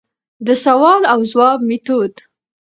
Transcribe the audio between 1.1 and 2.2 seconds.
او ځواب ميتود: